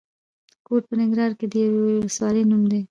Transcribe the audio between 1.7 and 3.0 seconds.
ولسوالۍ نوم دی.